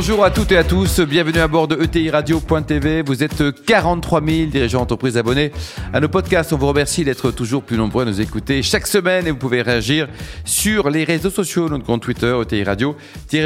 [0.00, 3.02] Bonjour à toutes et à tous, bienvenue à bord de ETI Radio.tv.
[3.02, 5.50] Vous êtes 43 000 dirigeants d'entreprise abonnés
[5.92, 6.52] à nos podcasts.
[6.52, 9.60] On vous remercie d'être toujours plus nombreux à nous écouter chaque semaine et vous pouvez
[9.60, 10.06] réagir
[10.44, 12.94] sur les réseaux sociaux, notre compte Twitter, ETI Radio,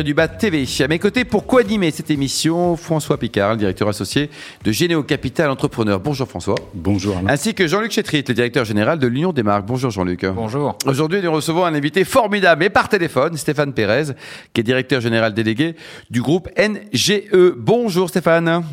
[0.04, 0.66] du bas TV.
[0.80, 4.29] À mes côtés, pour co-animer cette émission, François Picard, le directeur associé
[4.62, 6.00] de Généo Capital Entrepreneur.
[6.00, 6.57] Bonjour François.
[6.75, 7.30] Bonjour Alain.
[7.30, 9.64] Ainsi que Jean-Luc Chétrit, le directeur général de l'Union des marques.
[9.64, 10.26] Bonjour Jean-Luc.
[10.26, 10.76] Bonjour.
[10.84, 14.12] Aujourd'hui, nous recevons un invité formidable, et par téléphone, Stéphane Pérez,
[14.53, 15.76] qui est directeur général délégué
[16.11, 17.54] du groupe NGE.
[17.56, 18.64] Bonjour Stéphane.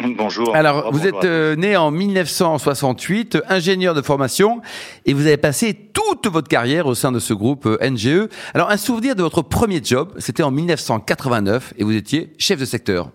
[0.00, 0.54] Bonjour.
[0.54, 4.60] Alors, vous êtes euh, né en 1968, ingénieur de formation,
[5.06, 8.28] et vous avez passé toute votre carrière au sein de ce groupe euh, NGE.
[8.54, 12.64] Alors, un souvenir de votre premier job, c'était en 1989, et vous étiez chef de
[12.64, 13.10] secteur.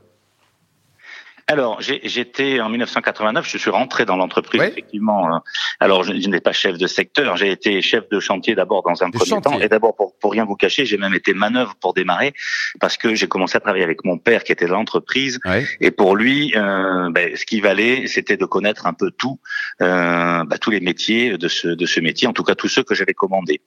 [1.49, 5.33] Alors, j'étais en 1989, je suis rentré dans l'entreprise effectivement.
[5.33, 5.39] Euh,
[5.79, 9.09] alors, je, n'étais pas chef de secteur, j'ai été chef de chantier d'abord dans un
[9.09, 12.33] premier temps, et d'abord pour, pour rien vous cacher, j'ai même été manœuvre pour démarrer
[12.79, 15.39] parce que j'ai commencé à travailler avec mon père qui était dans l'entreprise,
[15.81, 19.39] et pour lui, euh, ben, ce qui valait, c'était de connaître un peu tout,
[19.81, 22.83] euh, ben, tous les métiers de ce de ce métier, en tout cas tous ceux
[22.83, 23.59] que j'avais commandés.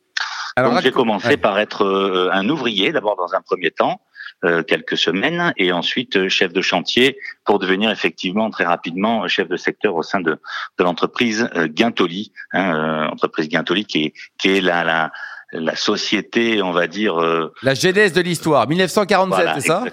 [0.56, 4.00] Alors, j'ai commencé par être euh, un ouvrier d'abord dans un premier temps.
[4.44, 9.46] Euh, quelques semaines et ensuite euh, chef de chantier pour devenir effectivement très rapidement chef
[9.46, 14.56] de secteur au sein de, de l'entreprise euh, Guintoli, hein, entreprise Guintoli qui est, qui
[14.56, 15.12] est la, la,
[15.52, 17.20] la société, on va dire.
[17.62, 19.84] la genèse de l'histoire, 1947, c'est ça?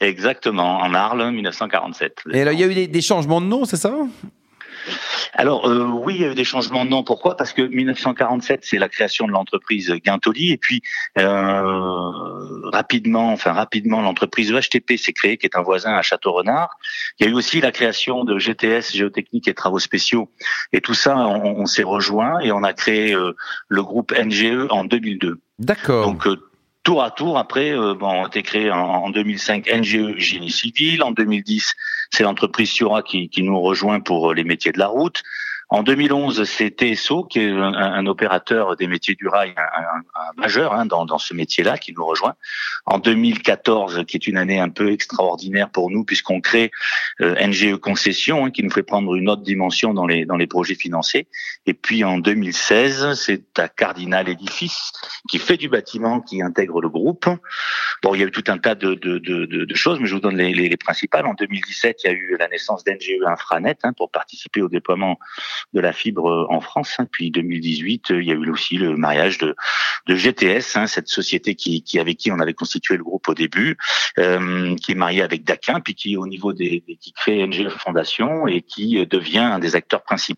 [0.00, 2.20] Exactement, en Arles, 1947.
[2.32, 3.94] Et alors, il y a eu des, des changements de nom, c'est ça?
[5.32, 7.02] Alors euh, oui, il y a eu des changements de nom.
[7.02, 7.36] Pourquoi?
[7.36, 10.82] Parce que 1947, c'est la création de l'entreprise Guintoli, et puis
[11.18, 16.70] euh, rapidement, enfin rapidement, l'entreprise EHTP s'est créée, qui est un voisin à Château-Renard.
[17.18, 20.30] Il y a eu aussi la création de GTS, Géotechnique et Travaux Spéciaux,
[20.72, 23.34] et tout ça, on, s'est rejoint et on a créé euh,
[23.68, 25.40] le groupe NGE en 2002.
[25.58, 26.06] D'accord.
[26.06, 26.26] Donc
[26.84, 27.36] tour à tour.
[27.38, 31.02] Après, euh, bon, on a été créé en, 2005 NGE Génie Civil.
[31.02, 31.74] En 2010,
[32.14, 35.22] c'est l'entreprise Sura qui, nous rejoint pour les métiers de la route.
[35.70, 40.02] En 2011, c'est TSO, qui est un, opérateur des métiers du rail, un,
[40.36, 42.34] majeur hein, dans, dans, ce métier-là, qui nous rejoint.
[42.86, 46.70] En 2014, qui est une année un peu extraordinaire pour nous, puisqu'on crée
[47.20, 50.46] euh, NGE Concession, hein, qui nous fait prendre une autre dimension dans les, dans les
[50.46, 51.26] projets financés.
[51.66, 54.92] Et puis en 2016, c'est à Cardinal Edifice,
[55.28, 57.26] qui fait du bâtiment, qui intègre le groupe.
[58.02, 60.14] Bon, il y a eu tout un tas de, de, de, de choses, mais je
[60.14, 61.26] vous donne les, les, les, principales.
[61.26, 65.18] En 2017, il y a eu la naissance d'NGE Infranet hein, pour participer au déploiement
[65.72, 66.94] de la fibre euh, en France.
[66.98, 67.06] Hein.
[67.10, 69.56] Puis 2018, euh, il y a eu aussi le mariage de,
[70.06, 73.34] de GTS, hein, cette société qui, qui avec qui on avait constitué le groupe au
[73.34, 73.76] début,
[74.18, 78.46] euh, qui est mariée avec Daquin, puis qui au niveau des, qui crée NG Fondation
[78.46, 80.34] et qui devient un des acteurs principaux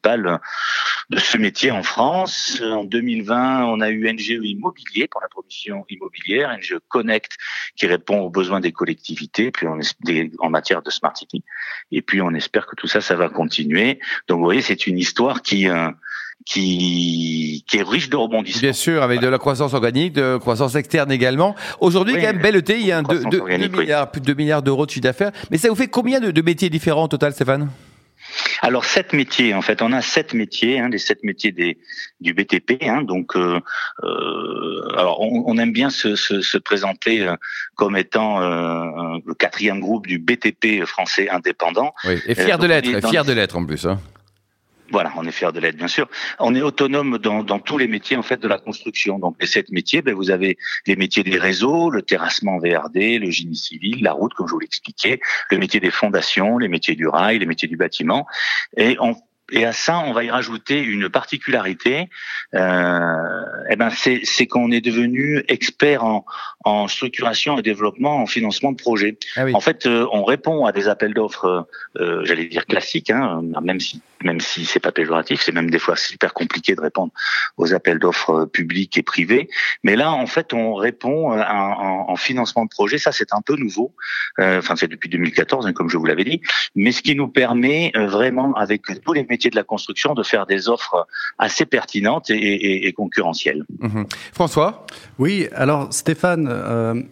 [1.11, 2.61] de ce métier en France.
[2.65, 7.37] En 2020, on a eu NGE Immobilier pour la promotion immobilière, NGE Connect
[7.77, 9.78] qui répond aux besoins des collectivités, puis on
[10.41, 11.45] en matière de smart city.
[11.93, 14.00] Et puis on espère que tout ça, ça va continuer.
[14.28, 15.91] Donc vous voyez, c'est une histoire qui euh,
[16.45, 18.61] qui, qui est riche de rebondissements.
[18.61, 21.56] Bien sûr, avec de la croissance organique, de croissance externe également.
[21.81, 25.03] Aujourd'hui, quand même, belle ETI, hein, 2, milliards, plus de 2 milliards d'euros de chiffre
[25.03, 25.33] d'affaires.
[25.50, 27.69] Mais ça vous fait combien de, de métiers différents au total, Stéphane?
[28.62, 31.78] Alors sept métiers en fait, on a sept métiers, hein, les sept métiers des,
[32.20, 32.82] du BTP.
[32.82, 33.60] Hein, donc, euh,
[34.04, 37.34] euh, alors on, on, aime bien se, se, se présenter euh,
[37.74, 41.94] comme étant euh, le quatrième groupe du BTP français indépendant.
[42.04, 43.86] Oui, et fier de l'être, fier de l'être en plus.
[43.86, 44.00] Hein.
[44.91, 46.08] Voilà, on est fier de l'aide, bien sûr.
[46.38, 49.19] On est autonome dans, dans, tous les métiers en fait de la construction.
[49.19, 53.30] Donc les sept métiers, ben, vous avez les métiers des réseaux, le terrassement VRD, le
[53.30, 55.20] génie civil, la route, comme je vous l'expliquais,
[55.50, 58.26] le métier des fondations, les métiers du rail, les métiers du bâtiment.
[58.76, 59.16] Et on
[59.52, 62.08] et à ça, on va y rajouter une particularité.
[62.54, 63.35] Euh,
[63.71, 66.25] eh ben, c'est qu'on est devenu expert en,
[66.65, 69.19] en, structuration et développement, en financement de projets.
[69.37, 73.42] Ah en fait, euh, on répond à des appels d'offres, euh, j'allais dire classiques, hein,
[73.63, 77.13] même si même si c'est pas péjoratif, c'est même des fois super compliqué de répondre
[77.59, 79.48] aux appels d'offres publics et privés.
[79.83, 82.98] Mais là, en fait, on répond euh, en, en financement de projet.
[82.98, 83.95] Ça, c'est un peu nouveau.
[84.39, 86.41] Euh, enfin, c'est depuis 2014, hein, comme je vous l'avais dit.
[86.75, 90.69] Mais ce qui nous permet vraiment, avec tous les de la construction de faire des
[90.69, 91.07] offres
[91.39, 93.46] assez pertinentes et, concurrentielles.
[93.81, 94.07] Mhm.
[94.33, 94.87] François
[95.19, 97.03] Oui, alors Stéphane, euh,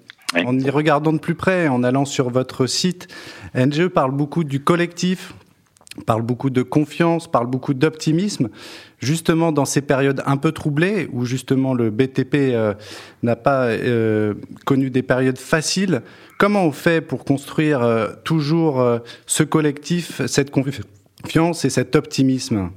[0.45, 3.09] en y regardant de plus près, en allant sur votre site,
[3.55, 5.35] NGE parle beaucoup du collectif,
[6.07, 8.49] parle beaucoup de confiance, parle beaucoup d'optimisme.
[8.99, 12.75] Justement, dans ces périodes un peu troublées, où justement le BTP euh,
[13.23, 14.35] n'a pas euh,
[14.65, 16.03] connu des périodes faciles,
[16.39, 18.83] comment on fait pour construire euh, toujours
[19.27, 22.71] ce collectif, cette confiance et cet optimisme?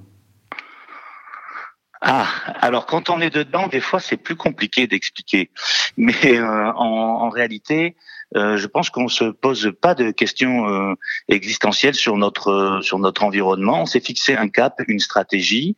[2.01, 2.27] Ah,
[2.61, 5.49] alors quand on est dedans, des fois c'est plus compliqué d'expliquer.
[5.97, 7.95] Mais en, en, réalité,
[8.35, 10.93] euh, je pense qu'on se pose pas de questions euh,
[11.29, 13.81] existentielles sur notre sur notre environnement.
[13.81, 15.75] On s'est fixé un cap, une stratégie.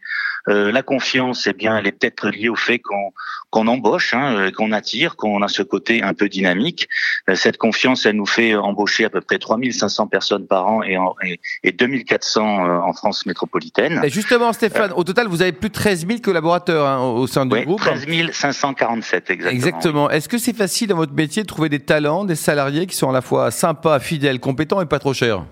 [0.48, 3.12] Euh, la confiance, eh bien, elle est peut-être liée au fait qu'on
[3.52, 6.88] qu'on embauche, hein, qu'on attire, qu'on a ce côté un peu dynamique.
[7.34, 11.16] cette confiance, elle nous fait embaucher à peu près 3500 personnes par an et, en,
[11.24, 14.02] et, et 2400 en France métropolitaine.
[14.04, 17.48] Et justement, Stéphane, au total, vous avez plus de 13 000 collaborateurs hein, au sein
[17.48, 17.80] du oui, groupe.
[17.80, 19.52] 13 547 exactement.
[19.52, 20.10] Exactement.
[20.12, 23.10] Est-ce que c'est facile dans votre métier de trouver des talents, des salariés qui sont
[23.10, 25.44] à la fois sympas, fidèles, compétents et pas trop chers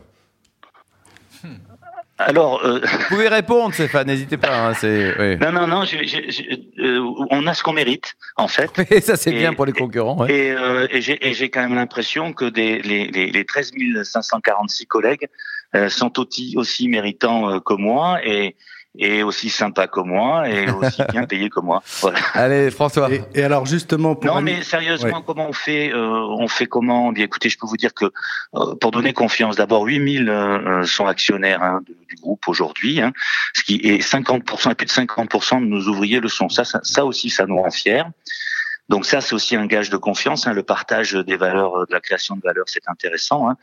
[2.20, 2.80] alors, euh...
[2.80, 4.08] vous pouvez répondre, Stéphane.
[4.08, 4.70] N'hésitez pas.
[4.70, 5.38] Hein, oui.
[5.38, 5.84] Non, non, non.
[5.86, 7.00] Je, je, euh,
[7.30, 8.72] on a ce qu'on mérite, en fait.
[8.92, 10.18] Et ça, c'est bien pour les concurrents.
[10.18, 10.34] Ouais.
[10.34, 15.28] Et, euh, et j'ai quand même l'impression que des, les, les, les 13 546 collègues
[15.90, 18.20] sont aussi, aussi méritants que moi.
[18.26, 18.56] Et,
[18.98, 21.82] et aussi sympa que moi et aussi bien payé que moi.
[22.02, 22.20] Voilà.
[22.34, 23.10] Allez, François.
[23.34, 27.26] Et, alors justement, pour non, mais sérieusement, comment on fait euh, On fait comment Bien,
[27.26, 31.62] écoutez, je peux vous dire que euh, pour donner confiance, d'abord 8000 euh, sont actionnaires
[31.62, 33.14] hein, du, groupe aujourd'hui, hein,
[33.54, 36.50] ce qui est 50% et plus de 50% de nos ouvriers le sont.
[36.50, 38.04] Ça, ça, ça aussi, ça nous rend fiers.
[38.90, 40.48] Donc ça, c'est aussi un gage de confiance.
[40.48, 43.50] Hein, le partage des valeurs, de la création de valeurs, c'est intéressant.
[43.50, 43.58] Hein.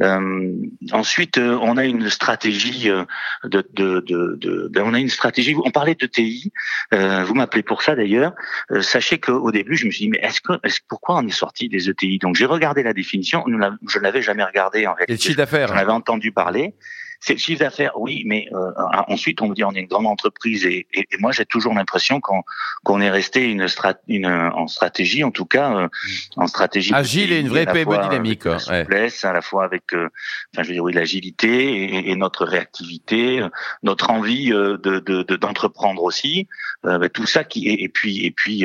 [0.00, 0.52] Euh,
[0.92, 3.04] ensuite, euh, on a une stratégie euh,
[3.44, 5.54] de, de, de, de, ben, on a une stratégie.
[5.64, 6.52] On parlait de TI.
[6.94, 8.32] Euh, vous m'appelez pour ça d'ailleurs.
[8.70, 11.30] Euh, sachez qu'au début, je me suis dit, mais est-ce que, est pourquoi on est
[11.30, 13.44] sorti des ETI Donc j'ai regardé la définition.
[13.46, 15.12] Je ne l'avais jamais regardé en réalité.
[15.12, 15.68] Et le chiffre d'affaires.
[15.68, 16.74] J'en avais entendu parler.
[17.22, 18.72] C'est le chiffre d'affaires, oui, mais euh,
[19.08, 21.74] ensuite on me dit on est une grande entreprise et, et, et moi j'ai toujours
[21.74, 22.42] l'impression qu'on
[22.82, 25.88] qu'on est resté une, strat, une en stratégie, en tout cas euh,
[26.36, 30.08] en stratégie agile et une vraie PME dynamique, la souplesse, à la fois avec, euh,
[30.54, 33.44] enfin je veux dire oui l'agilité et, et, notre réactivité,
[33.82, 36.48] notre envie de d'entreprendre de, aussi,
[36.82, 38.64] ben, tout ça qui et, puis et puis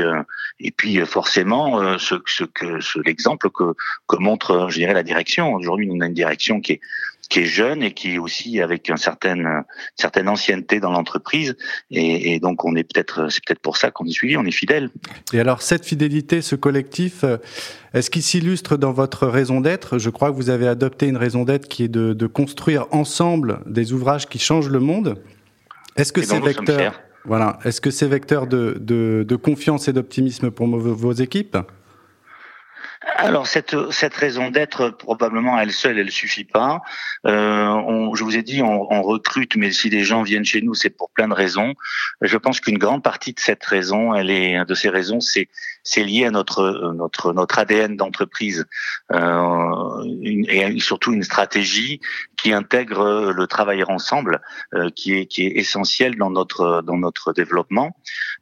[0.61, 3.75] et puis forcément ce, ce que ce, l'exemple que
[4.07, 5.53] que montre je dirais la direction.
[5.53, 6.81] Aujourd'hui on a une direction qui est
[7.29, 9.63] qui est jeune et qui est aussi avec une certaine
[9.95, 11.55] certaine ancienneté dans l'entreprise.
[11.91, 14.51] Et, et, donc on est peut-être c'est peut-être pour ça qu'on est suivi, on est
[14.51, 14.89] fidèle.
[15.33, 17.37] Et alors cette fidélité, ce collectif, euh,
[17.93, 19.97] est-ce qu'il s'illustre dans votre raison d'être?
[19.97, 23.59] Je crois que vous avez adopté une raison d'être qui est de, de, construire ensemble
[23.65, 25.21] des ouvrages qui changent le monde.
[25.95, 30.51] Est-ce que c'est vecteur voilà, est-ce que c'est vecteur de, de, de confiance et d'optimisme
[30.51, 31.57] pour vos, vos équipes?
[33.17, 36.81] Alors cette cette raison d'être probablement elle seule elle suffit pas.
[37.25, 40.61] Euh, on, je vous ai dit on, on, recrute mais si les gens viennent chez
[40.61, 41.75] nous c'est pour plein de raisons.
[42.21, 45.49] Je pense qu'une grande partie de cette raison elle est de ces raisons c'est
[45.85, 48.65] c'est lié à notre notre notre ADN d'entreprise
[49.13, 50.03] euh,
[50.47, 52.01] et surtout une stratégie
[52.35, 54.41] qui intègre le travailler ensemble
[54.73, 57.95] euh, qui est qui est essentiel dans notre dans notre développement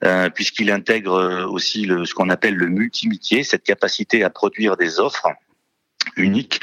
[0.04, 5.00] euh, puisqu'il intègre aussi le, ce qu'on appelle le multimitié cette capacité à produire des
[5.00, 5.28] offres
[6.16, 6.62] uniques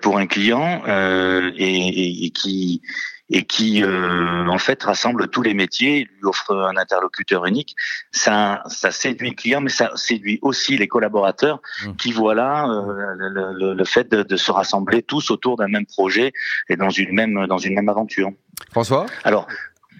[0.00, 2.82] pour un client euh, et, et, qui
[3.30, 7.76] et qui euh, en fait rassemble tous les métiers, lui offre un interlocuteur unique.
[8.10, 11.92] Ça, ça séduit le client, mais ça séduit aussi les collaborateurs mmh.
[11.96, 15.68] qui voient là euh, le, le, le, fait de, de, se rassembler tous autour d'un
[15.68, 16.32] même projet
[16.68, 18.30] et dans une même dans une même aventure.
[18.70, 19.06] François?
[19.24, 19.46] Alors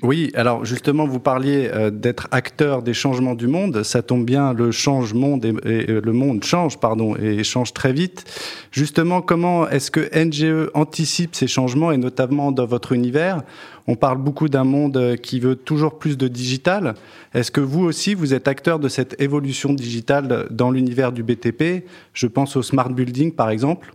[0.03, 3.83] oui, alors justement, vous parliez euh, d'être acteur des changements du monde.
[3.83, 8.25] Ça tombe bien, le changement et, et, le monde change, pardon, et change très vite.
[8.73, 13.43] Justement, comment est-ce que NGE anticipe ces changements et notamment dans votre univers?
[13.87, 16.95] On parle beaucoup d'un monde qui veut toujours plus de digital.
[17.35, 21.85] Est-ce que vous aussi, vous êtes acteur de cette évolution digitale dans l'univers du BTP
[22.15, 23.93] Je pense au smart building, par exemple.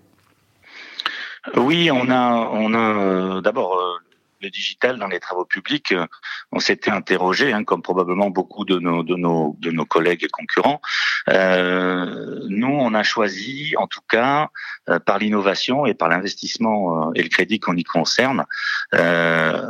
[1.55, 4.04] Oui, on a, on a euh, d'abord euh,
[4.45, 6.05] le digital dans les travaux publics, euh,
[6.51, 10.29] on s'était interrogé, hein, comme probablement beaucoup de nos de nos de nos collègues et
[10.29, 10.81] concurrents.
[11.29, 14.49] Euh, nous, on a choisi, en tout cas,
[14.89, 18.45] euh, par l'innovation et par l'investissement euh, et le crédit qu'on y concerne.
[18.93, 19.61] Euh,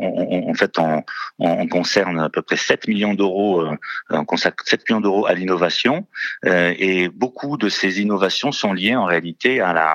[0.00, 1.02] on, en fait, on,
[1.38, 3.66] on, concerne à peu près 7 millions d'euros,
[4.10, 6.06] on consacre 7 millions d'euros à l'innovation,
[6.44, 9.94] et beaucoup de ces innovations sont liées en réalité à la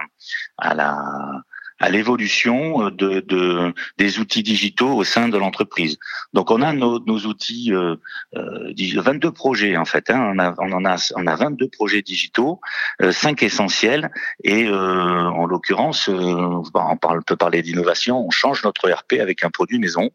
[0.58, 1.44] à la
[1.82, 5.98] à l'évolution de, de, des outils digitaux au sein de l'entreprise.
[6.34, 7.96] Donc on a nos, nos outils, euh,
[8.36, 10.10] 22 euh, projets en fait.
[10.12, 12.62] Hein, on, a, on en a on a 22 projets digitaux,
[13.02, 14.12] euh, 5 essentiels
[14.44, 18.26] et euh, en l'occurrence, on parle, peut parler d'innovation.
[18.26, 20.12] On change notre ERP avec un produit maison,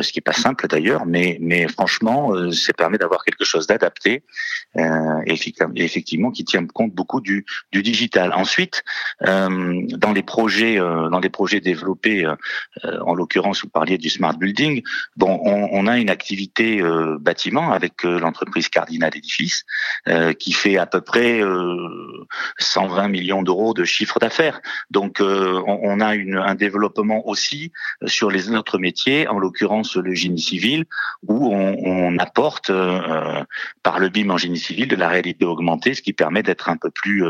[0.00, 4.22] ce qui est pas simple d'ailleurs, mais mais franchement, ça permet d'avoir quelque chose d'adapté
[4.76, 5.38] et
[5.76, 8.32] effectivement qui tient compte beaucoup du, du digital.
[8.34, 8.84] Ensuite,
[9.20, 10.78] dans les projets
[11.10, 12.26] dans les projets développés,
[12.84, 14.82] en l'occurrence vous parliez du smart building,
[15.16, 19.64] bon on, on a une activité euh, bâtiment avec euh, l'entreprise Cardinal Édifice
[20.08, 21.40] euh, qui fait à peu près
[22.58, 24.60] 120 millions d'euros de chiffre d'affaires.
[24.90, 27.72] Donc on, a une, un développement aussi
[28.06, 30.84] sur les autres métiers, en l'occurrence le génie civil,
[31.26, 32.70] où on, on apporte
[33.82, 36.76] par le BIM en génie civil de la réalité augmentée, ce qui permet d'être un
[36.76, 37.24] peu plus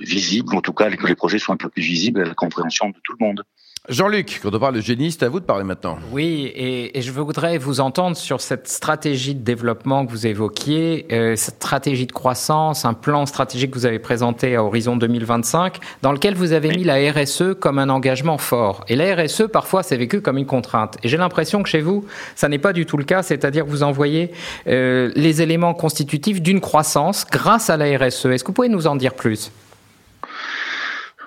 [0.00, 2.65] visible, en tout cas que les projets soient un peu plus visibles à la compréhension
[2.66, 3.42] de tout le monde.
[3.88, 5.96] Jean-Luc, quand on parle de génie, c'est à vous de parler maintenant.
[6.10, 11.36] Oui, et, je voudrais vous entendre sur cette stratégie de développement que vous évoquiez, euh,
[11.36, 16.10] cette stratégie de croissance, un plan stratégique que vous avez présenté à horizon 2025, dans
[16.10, 18.84] lequel vous avez mis la RSE comme un engagement fort.
[18.88, 20.96] Et la RSE, parfois, c'est vécu comme une contrainte.
[21.04, 22.04] Et j'ai l'impression que chez vous,
[22.34, 24.32] ça n'est pas du tout le cas, c'est-à-dire que vous envoyez
[24.66, 28.26] euh, les éléments constitutifs d'une croissance grâce à la RSE.
[28.26, 29.52] Est-ce que vous pouvez nous en dire plus?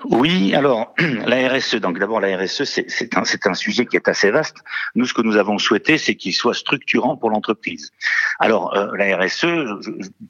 [0.06, 0.94] Oui, alors
[1.25, 4.58] la RSE, donc d'abord la RSE, c'est un, un sujet qui est assez vaste.
[4.96, 7.91] Nous, ce que nous avons souhaité, c'est qu'il soit structurant pour l'entreprise.
[8.39, 9.46] Alors euh, la RSE,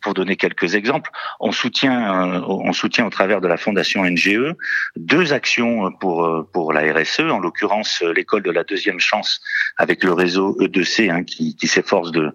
[0.02, 4.56] pour donner quelques exemples, on soutient, euh, on soutient au travers de la fondation NGE
[4.96, 9.42] deux actions pour euh, pour la RSE, en l'occurrence l'école de la deuxième chance
[9.78, 12.34] avec le réseau E2C hein, qui, qui s'efforce de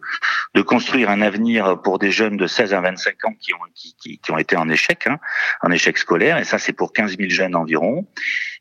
[0.54, 4.18] de construire un avenir pour des jeunes de 16 à 25 ans qui ont qui,
[4.18, 5.18] qui, ont été en échec, hein,
[5.62, 8.06] en échec scolaire, et ça c'est pour 15 000 jeunes environ,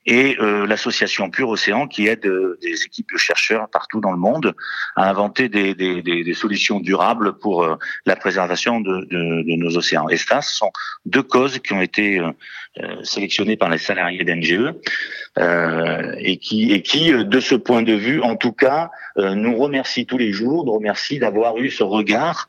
[0.06, 4.18] et euh, l'association Pure Océan qui aide euh, des équipes de chercheurs partout dans le
[4.18, 4.54] monde
[4.96, 9.08] à inventer des, solutions durables pour euh, la préservation de,
[9.56, 10.10] nos océans.
[10.10, 10.72] Et ça, ce sont
[11.06, 12.22] deux causes qui ont été
[13.04, 14.74] sélectionnées par les salariés d'NGE
[16.20, 20.66] et qui, de ce point de vue, en tout cas, nous remercient tous les jours,
[20.66, 22.48] nous remercient d'avoir eu ce regard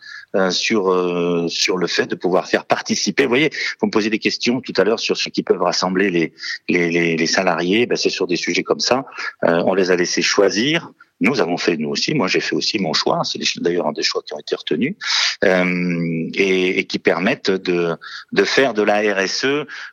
[0.50, 3.24] sur sur le fait de pouvoir faire participer.
[3.24, 6.03] Vous voyez, vous me posez des questions tout à l'heure sur ce qui peuvent rassembler
[6.10, 6.32] les
[6.68, 7.86] les, les, salariés.
[7.86, 9.04] Ben, c'est sur des sujets comme ça.
[9.44, 10.90] Euh, on les a laissés choisir.
[11.24, 12.14] Nous avons fait nous aussi.
[12.14, 13.22] Moi, j'ai fait aussi mon choix.
[13.24, 14.94] C'est d'ailleurs un des choix qui ont été retenus
[15.42, 17.96] euh, et, et, qui permettent de
[18.32, 19.46] de faire de la RSE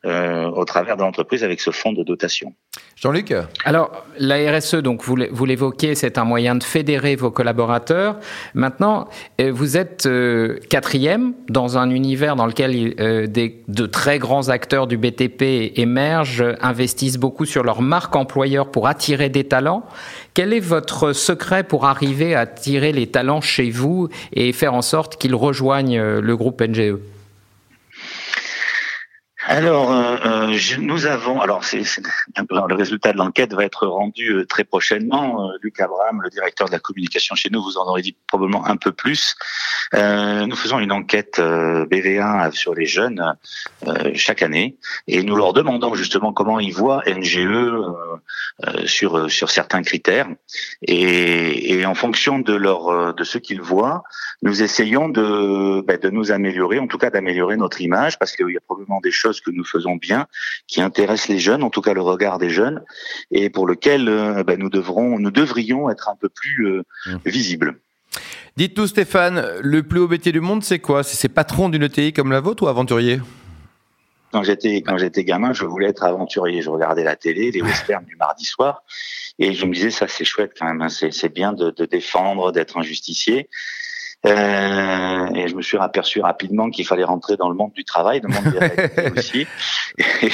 [0.06, 2.54] euh, au travers de l'entreprise avec ce fonds de dotation.
[3.02, 3.34] Jean-Luc
[3.66, 8.18] Alors, la RSE, donc vous, vous l'évoquez, c'est un moyen de fédérer vos collaborateurs.
[8.54, 9.10] Maintenant,
[9.40, 14.50] euh, vous êtes euh, quatrième dans un univers dans lequel euh, des, de très grands
[14.50, 19.84] acteurs du BTP émergent, investissent beaucoup sur leur marque employeur pour attirer des talents.
[20.36, 24.82] Quel est votre secret pour arriver à attirer les talents chez vous et faire en
[24.82, 26.98] sorte qu'ils rejoignent le groupe NGE
[29.48, 34.64] alors, euh, euh nous avons, alors le résultat de l'enquête va être rendu euh, très
[34.64, 35.48] prochainement.
[35.50, 38.66] Euh, Luc Abraham, le directeur de la communication chez nous, vous en aurez dit probablement
[38.68, 39.36] un peu plus.
[39.96, 43.36] Euh, nous faisons une enquête BV1 sur les jeunes
[44.14, 47.74] chaque année et nous leur demandons justement comment ils voient NGE
[48.86, 50.28] sur sur certains critères
[50.84, 54.04] et, et en fonction de leur de ce qu'ils voient,
[54.42, 58.50] nous essayons de ben, de nous améliorer, en tout cas d'améliorer notre image parce qu'il
[58.50, 60.28] y a probablement des choses que nous faisons bien,
[60.68, 62.84] qui intéressent les jeunes, en tout cas le regard des jeunes,
[63.32, 67.18] et pour lequel euh, ben, nous devrons, nous devrions être un peu plus euh, mmh.
[67.26, 67.80] visibles.
[68.58, 71.04] Dites-nous Stéphane, le plus haut métier du monde, c'est quoi?
[71.04, 73.22] C'est patron d'une ETI comme la vôtre ou aventurier?
[74.32, 76.62] Quand j'étais quand j'étais gamin, je voulais être aventurier.
[76.62, 78.84] Je regardais la télé, les westerns du mardi soir,
[79.40, 80.82] et je me disais ça c'est chouette quand même.
[80.82, 80.90] Hein.
[80.90, 83.50] C'est bien de, de défendre, d'être un justicier.
[84.24, 88.22] Euh, et je me suis aperçu rapidement qu'il fallait rentrer dans le monde du travail,
[88.22, 89.48] le monde des aussi.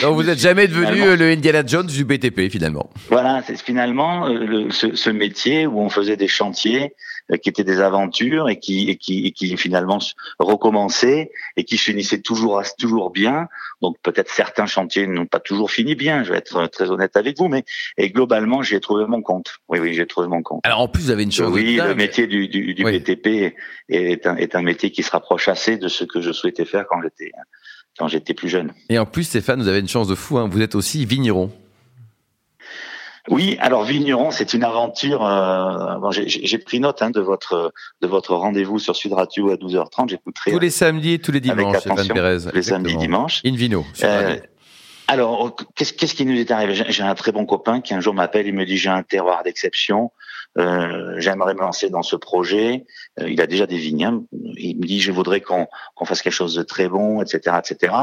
[0.02, 2.90] Donc vous n'êtes jamais devenu le Indiana Jones du BTP finalement.
[3.10, 7.50] Voilà, c'est finalement euh, le, ce, ce, métier où on faisait des chantiers euh, qui
[7.50, 10.00] étaient des aventures et qui, et qui, et qui finalement
[10.40, 13.48] recommençaient et qui finissaient toujours, toujours bien.
[13.82, 17.38] Donc peut-être certains chantiers n'ont pas toujours fini bien, je vais être très honnête avec
[17.38, 17.64] vous, mais
[17.98, 19.58] et globalement j'ai trouvé mon compte.
[19.68, 20.62] Oui, oui, j'ai trouvé mon compte.
[20.64, 21.52] Alors en plus vous avez une chose.
[21.54, 23.54] Oui, le métier du, du, du BTP
[23.90, 26.86] est un, est un métier qui se rapproche assez de ce que je souhaitais faire
[26.90, 27.32] quand j'étais
[27.98, 28.74] quand j'étais plus jeune.
[28.90, 30.48] Et en plus Stéphane, vous avez une chance de fou, hein.
[30.50, 31.52] vous êtes aussi vigneron.
[33.30, 35.26] Oui, alors Vigneron, c'est une aventure.
[35.26, 39.56] Euh, bon, J'ai pris note hein, de votre de votre rendez-vous sur Sud Radio à
[39.56, 40.10] 12h30.
[40.10, 41.80] J'écouterai tous les samedis et tous les dimanches.
[41.80, 42.38] Stéphane Pérez.
[42.54, 43.42] Les samedis, dimanches.
[43.46, 43.86] In vino.
[44.04, 44.38] Euh,
[45.08, 46.74] Alors, qu'est-ce qu'est-ce qui nous est arrivé?
[46.88, 49.44] J'ai un très bon copain qui un jour m'appelle, il me dit j'ai un terroir
[49.44, 50.12] d'exception,
[50.58, 52.86] euh, j'aimerais me lancer dans ce projet.
[53.20, 54.06] Euh, il a déjà des vignes.
[54.06, 54.24] hein.
[54.58, 57.94] Il me dit je voudrais qu'on qu'on fasse quelque chose de très bon, etc., etc.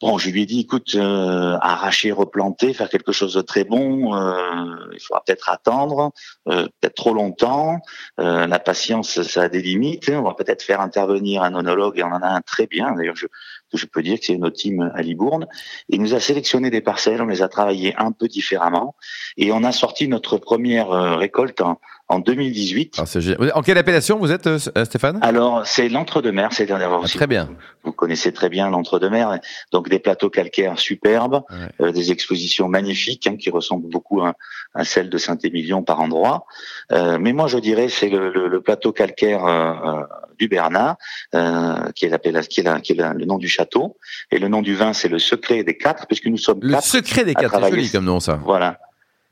[0.00, 4.14] Bon, je lui ai dit écoute, euh, arracher, replanter, faire quelque chose de très bon,
[4.14, 6.12] euh, il faudra peut-être attendre,
[6.48, 7.80] euh, peut-être trop longtemps.
[8.16, 10.08] La patience, ça a des limites.
[10.08, 10.20] hein.
[10.20, 12.92] On va peut-être faire intervenir un onologue et on en a un très bien.
[12.92, 13.26] D'ailleurs, je,
[13.74, 15.46] je peux dire que c'est notre team à Libourne.
[15.90, 18.94] Il nous a sélectionné des parcelles, on les a travaillées un peu différemment
[19.36, 20.88] et on a sorti notre première
[21.18, 21.60] récolte
[22.10, 22.96] en 2018.
[22.98, 23.52] Ah, c'est génial.
[23.54, 25.18] En quelle appellation vous êtes, euh, Stéphane?
[25.22, 27.16] Alors, c'est l'entre-deux-mer, c'est Ah, aussi.
[27.16, 27.48] Très bien.
[27.84, 29.38] Vous connaissez très bien l'entre-deux-mer,
[29.72, 31.86] donc des plateaux calcaires superbes, Ouais.
[31.86, 34.34] euh, des expositions magnifiques hein, qui ressemblent beaucoup à,
[34.74, 36.46] à celles de Saint-Émilion par endroit.
[36.92, 40.02] Euh, mais moi, je dirais c'est le, le- le plateau calcaire euh, euh,
[40.38, 40.98] du Bernat,
[41.36, 43.96] euh, qui est, l'appella- qui est, la- qui est la- le nom du château,
[44.32, 46.84] et le nom du vin, c'est le secret des quatre, puisque nous sommes Le quatre.
[46.84, 48.40] secret des quatre, c'est joli comme nom ça.
[48.44, 48.78] Voilà.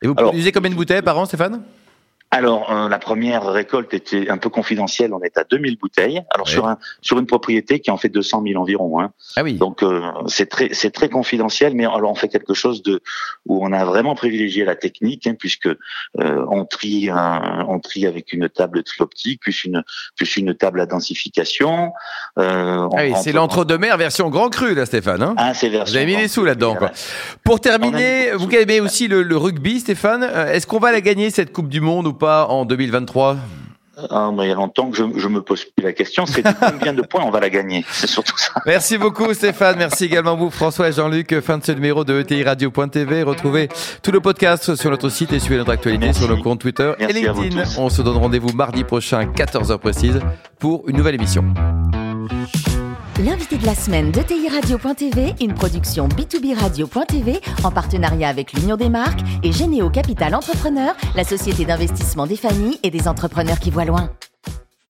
[0.00, 1.61] Et vous produisez combien de bouteilles par an, Stéphane?
[2.30, 5.14] Alors, euh, la première récolte était un peu confidentielle.
[5.14, 6.20] On est à 2000 bouteilles.
[6.30, 6.52] Alors Oui.
[6.52, 9.00] sur un sur une propriété qui en fait 200 000 environ.
[9.00, 9.12] Hein.
[9.37, 9.54] Ah oui.
[9.54, 13.00] Donc euh, c'est très c'est très confidentiel, mais alors on fait quelque chose de
[13.47, 18.06] où on a vraiment privilégié la technique, hein, puisque euh, on trie un- on trie
[18.06, 19.82] avec une table trioptique plus une
[20.14, 21.92] plus une table à densification.
[22.38, 25.23] Euh, Ah oui, c'est l'entre-deux-mer version grand cru, là, Stéphane.
[25.23, 26.76] Hein Ah, c'est vous version avez mis des sous là-dedans.
[27.42, 31.52] Pour terminer, vous aimez aussi le, le rugby, Stéphane, est-ce qu'on va la gagner cette
[31.54, 33.37] Coupe du Monde ou pas en 2023
[34.11, 36.25] Ah, mais il y a longtemps que je, je me pose plus la question.
[36.27, 37.85] C'est combien de points on va la gagner?
[37.91, 38.53] C'est surtout ça.
[38.67, 41.41] Merci beaucoup Stéphane, merci également vous François et Jean-Luc.
[41.41, 43.23] Fin de ce numéro de ETI Radio.tv.
[43.25, 43.69] Retrouvez
[44.03, 46.21] tout le podcast sur notre site et suivez notre actualité Merci.
[46.23, 47.65] sur nos comptes Twitter Merci et LinkedIn.
[47.79, 50.21] On se donne rendez-vous mardi prochain à 14h précise
[50.61, 51.45] pour une nouvelle émission.
[53.25, 58.77] L'invité de la semaine de TI Radio.tv, une production B2B Radio.tv en partenariat avec l'Union
[58.77, 63.73] des marques et Généo Capital Entrepreneur, la société d'investissement des familles et des entrepreneurs qui
[63.73, 64.11] voient loin.